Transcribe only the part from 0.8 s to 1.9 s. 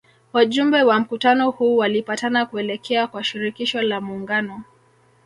wa mkutano huu